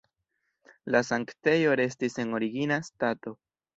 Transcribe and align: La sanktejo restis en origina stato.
La 0.95 1.01
sanktejo 1.11 1.75
restis 1.81 2.17
en 2.25 2.33
origina 2.39 2.81
stato. 2.89 3.37